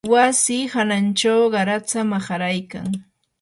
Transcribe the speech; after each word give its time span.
wasi 0.13 0.57
hanachaw 0.73 1.41
qaratsa 1.53 1.99
maharaykan 2.11 2.87